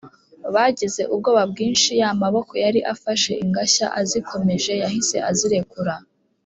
[0.53, 5.93] bagize ubwoba bwinshi ya maboko yari afashe ingashya azikomeje, yahise azirekura